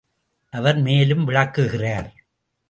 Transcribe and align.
அவர் 0.53 0.79
மேலும் 0.81 1.23
விளக்குகிறார். 1.23 2.09